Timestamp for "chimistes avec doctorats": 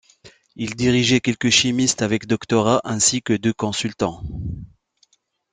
1.51-2.81